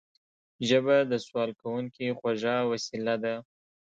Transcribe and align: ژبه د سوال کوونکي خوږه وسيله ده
ژبه 0.67 0.95
د 1.11 1.13
سوال 1.25 1.51
کوونکي 1.61 2.05
خوږه 2.17 2.55
وسيله 2.71 3.15
ده 3.23 3.33